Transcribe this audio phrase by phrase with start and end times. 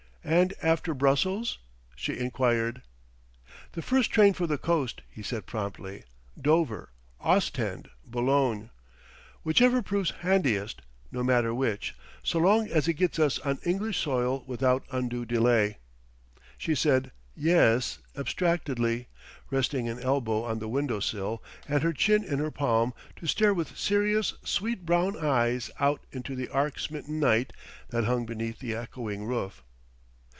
[0.23, 1.57] "And after Brussels?"
[1.95, 2.83] she inquired.
[3.71, 6.03] "First train for the coast," he said promptly.
[6.39, 8.69] "Dover, Ostend, Boulogne,
[9.41, 14.43] whichever proves handiest, no matter which, so long as it gets us on English soil
[14.45, 15.79] without undue delay."
[16.55, 19.07] She said "Yes" abstractedly,
[19.49, 23.55] resting an elbow on the window sill and her chin in her palm, to stare
[23.55, 27.53] with serious, sweet brown eyes out into the arc smitten night
[27.89, 29.63] that hung beneath the echoing roof.